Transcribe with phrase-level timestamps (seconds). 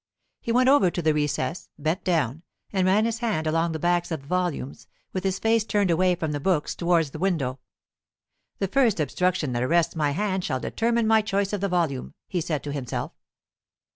[0.39, 2.41] He went over to the recess, bent down,
[2.73, 6.15] and ran his hand along the backs of the volumes, with his face turned away
[6.15, 7.59] from the books towards the window.
[8.57, 12.41] "The first obstruction that arrests my hand shall determine my choice of the volume," he
[12.41, 13.11] said to himself.